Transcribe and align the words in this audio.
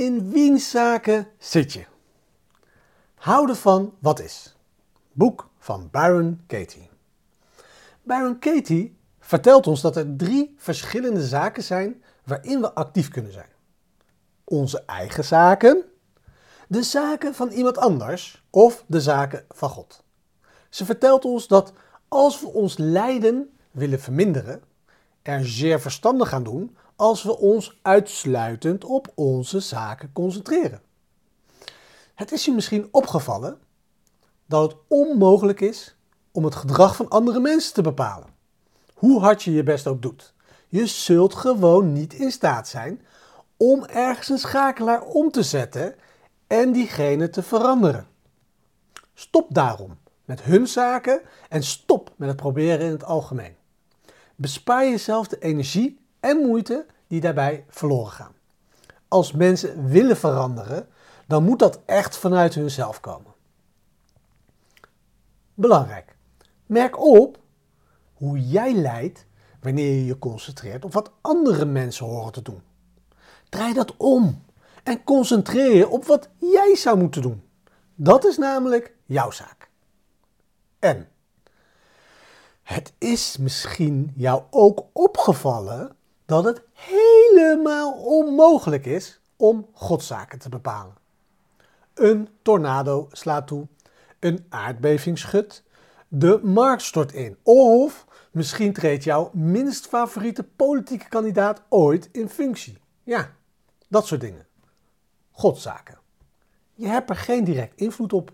In 0.00 0.30
wiens 0.30 0.70
zaken 0.70 1.28
zit 1.38 1.72
je? 1.72 1.84
Houden 3.14 3.56
van 3.56 3.94
wat 3.98 4.20
is. 4.20 4.56
Boek 5.12 5.48
van 5.58 5.88
Byron 5.90 6.40
Katie. 6.46 6.90
Byron 8.02 8.38
Katie 8.38 8.98
vertelt 9.18 9.66
ons 9.66 9.80
dat 9.80 9.96
er 9.96 10.16
drie 10.16 10.54
verschillende 10.56 11.26
zaken 11.26 11.62
zijn 11.62 12.02
waarin 12.24 12.60
we 12.60 12.74
actief 12.74 13.08
kunnen 13.08 13.32
zijn. 13.32 13.48
Onze 14.44 14.82
eigen 14.86 15.24
zaken, 15.24 15.84
de 16.68 16.82
zaken 16.82 17.34
van 17.34 17.48
iemand 17.48 17.78
anders 17.78 18.44
of 18.50 18.84
de 18.86 19.00
zaken 19.00 19.44
van 19.48 19.68
God. 19.68 20.02
Ze 20.68 20.84
vertelt 20.84 21.24
ons 21.24 21.46
dat 21.46 21.72
als 22.08 22.40
we 22.40 22.46
ons 22.46 22.76
lijden 22.78 23.50
willen 23.70 24.00
verminderen, 24.00 24.62
er 25.22 25.46
zeer 25.46 25.80
verstandig 25.80 26.28
gaan 26.28 26.44
doen 26.44 26.76
als 27.00 27.22
we 27.22 27.38
ons 27.38 27.78
uitsluitend 27.82 28.84
op 28.84 29.12
onze 29.14 29.60
zaken 29.60 30.12
concentreren. 30.12 30.82
Het 32.14 32.32
is 32.32 32.44
je 32.44 32.52
misschien 32.52 32.88
opgevallen 32.90 33.58
dat 34.46 34.70
het 34.70 34.80
onmogelijk 34.88 35.60
is 35.60 35.96
om 36.32 36.44
het 36.44 36.54
gedrag 36.54 36.96
van 36.96 37.08
andere 37.08 37.40
mensen 37.40 37.74
te 37.74 37.82
bepalen. 37.82 38.28
Hoe 38.94 39.20
hard 39.20 39.42
je 39.42 39.52
je 39.52 39.62
best 39.62 39.86
ook 39.86 40.02
doet. 40.02 40.34
Je 40.68 40.86
zult 40.86 41.34
gewoon 41.34 41.92
niet 41.92 42.12
in 42.12 42.30
staat 42.30 42.68
zijn 42.68 43.00
om 43.56 43.84
ergens 43.84 44.28
een 44.28 44.38
schakelaar 44.38 45.02
om 45.02 45.30
te 45.30 45.42
zetten 45.42 45.94
en 46.46 46.72
diegene 46.72 47.30
te 47.30 47.42
veranderen. 47.42 48.06
Stop 49.14 49.54
daarom 49.54 49.98
met 50.24 50.42
hun 50.42 50.66
zaken 50.66 51.20
en 51.48 51.62
stop 51.62 52.12
met 52.16 52.28
het 52.28 52.36
proberen 52.36 52.86
in 52.86 52.92
het 52.92 53.04
algemeen. 53.04 53.56
Bespaar 54.34 54.84
jezelf 54.84 55.28
de 55.28 55.38
energie 55.38 56.00
en 56.20 56.36
moeite 56.36 56.86
die 57.06 57.20
daarbij 57.20 57.64
verloren 57.68 58.12
gaan. 58.12 58.32
Als 59.08 59.32
mensen 59.32 59.88
willen 59.88 60.16
veranderen, 60.16 60.88
dan 61.26 61.44
moet 61.44 61.58
dat 61.58 61.80
echt 61.86 62.16
vanuit 62.16 62.54
hunzelf 62.54 63.00
komen. 63.00 63.32
Belangrijk. 65.54 66.16
Merk 66.66 66.98
op 66.98 67.38
hoe 68.14 68.48
jij 68.48 68.74
leidt 68.74 69.26
wanneer 69.60 69.94
je 69.94 70.04
je 70.04 70.18
concentreert 70.18 70.84
op 70.84 70.92
wat 70.92 71.10
andere 71.20 71.64
mensen 71.64 72.06
horen 72.06 72.32
te 72.32 72.42
doen. 72.42 72.62
Draai 73.48 73.72
dat 73.72 73.96
om 73.96 74.44
en 74.82 75.04
concentreer 75.04 75.76
je 75.76 75.88
op 75.88 76.04
wat 76.04 76.28
jij 76.38 76.76
zou 76.76 76.98
moeten 76.98 77.22
doen. 77.22 77.42
Dat 77.94 78.24
is 78.24 78.38
namelijk 78.38 78.94
jouw 79.06 79.30
zaak. 79.30 79.70
En 80.78 81.08
het 82.62 82.92
is 82.98 83.36
misschien 83.36 84.12
jou 84.16 84.42
ook 84.50 84.84
opgevallen 84.92 85.96
dat 86.30 86.44
het 86.44 86.62
helemaal 86.72 87.92
onmogelijk 87.92 88.86
is 88.86 89.20
om 89.36 89.68
godszaken 89.72 90.38
te 90.38 90.48
bepalen. 90.48 90.94
Een 91.94 92.28
tornado 92.42 93.08
slaat 93.12 93.46
toe, 93.46 93.66
een 94.18 94.46
aardbeving 94.48 95.18
schudt, 95.18 95.62
de 96.08 96.40
markt 96.42 96.82
stort 96.82 97.12
in 97.12 97.36
of 97.42 98.06
misschien 98.30 98.72
treedt 98.72 99.04
jouw 99.04 99.30
minst 99.32 99.86
favoriete 99.86 100.42
politieke 100.42 101.08
kandidaat 101.08 101.62
ooit 101.68 102.08
in 102.12 102.28
functie. 102.28 102.78
Ja, 103.02 103.30
dat 103.88 104.06
soort 104.06 104.20
dingen. 104.20 104.46
Godszaken. 105.30 105.98
Je 106.74 106.86
hebt 106.86 107.10
er 107.10 107.16
geen 107.16 107.44
direct 107.44 107.80
invloed 107.80 108.12
op. 108.12 108.32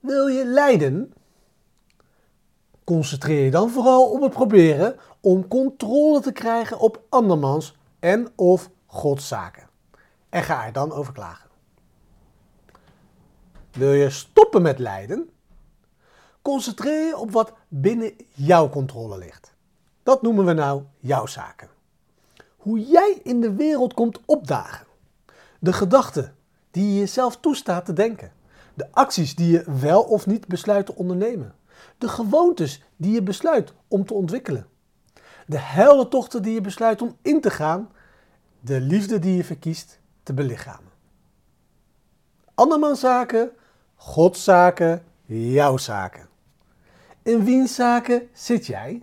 Wil 0.00 0.26
je 0.26 0.44
lijden? 0.44 1.12
Concentreer 2.84 3.44
je 3.44 3.50
dan 3.50 3.70
vooral 3.70 4.10
op 4.10 4.20
het 4.20 4.32
proberen 4.32 4.96
om 5.20 5.48
controle 5.48 6.20
te 6.20 6.32
krijgen 6.32 6.78
op 6.78 7.02
andermans 7.08 7.76
en 7.98 8.28
of 8.36 8.70
godszaken. 8.86 9.68
En 10.28 10.42
ga 10.42 10.66
er 10.66 10.72
dan 10.72 10.92
over 10.92 11.12
klagen. 11.12 11.50
Wil 13.70 13.92
je 13.92 14.10
stoppen 14.10 14.62
met 14.62 14.78
lijden? 14.78 15.30
Concentreer 16.42 17.06
je 17.06 17.16
op 17.16 17.30
wat 17.30 17.52
binnen 17.68 18.12
jouw 18.34 18.68
controle 18.68 19.18
ligt. 19.18 19.52
Dat 20.02 20.22
noemen 20.22 20.44
we 20.44 20.52
nou 20.52 20.82
jouw 20.98 21.26
zaken. 21.26 21.68
Hoe 22.56 22.80
jij 22.80 23.20
in 23.22 23.40
de 23.40 23.54
wereld 23.54 23.94
komt 23.94 24.20
opdagen. 24.24 24.86
De 25.58 25.72
gedachten 25.72 26.34
die 26.70 26.92
je 26.92 26.98
jezelf 26.98 27.36
toestaat 27.36 27.84
te 27.84 27.92
denken. 27.92 28.32
De 28.74 28.88
acties 28.92 29.34
die 29.34 29.52
je 29.52 29.64
wel 29.80 30.02
of 30.02 30.26
niet 30.26 30.46
besluit 30.46 30.86
te 30.86 30.94
ondernemen. 30.94 31.54
De 31.98 32.08
gewoontes 32.08 32.82
die 32.96 33.12
je 33.12 33.22
besluit 33.22 33.72
om 33.88 34.06
te 34.06 34.14
ontwikkelen. 34.14 34.66
De 35.50 35.58
heldentochten 35.58 36.42
die 36.42 36.54
je 36.54 36.60
besluit 36.60 37.02
om 37.02 37.16
in 37.22 37.40
te 37.40 37.50
gaan. 37.50 37.90
De 38.60 38.80
liefde 38.80 39.18
die 39.18 39.36
je 39.36 39.44
verkiest 39.44 40.00
te 40.22 40.34
belichamen. 40.34 40.92
Andermans 42.54 43.00
zaken, 43.00 43.50
Gods 43.94 44.44
zaken, 44.44 45.02
jouw 45.26 45.76
zaken. 45.76 46.28
In 47.22 47.44
wiens 47.44 47.74
zaken 47.74 48.28
zit 48.32 48.66
jij? 48.66 49.02